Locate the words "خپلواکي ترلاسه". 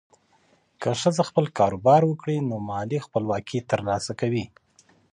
3.05-4.11